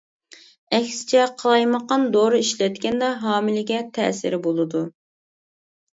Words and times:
ئەكسىچە 0.77 1.25
قالايمىقان 1.41 2.07
دورا 2.17 2.41
ئىشلەتكەندە 2.45 3.11
ھامىلىگە 3.27 3.83
تەسىرى 3.99 4.41
بولىدۇ. 4.49 4.87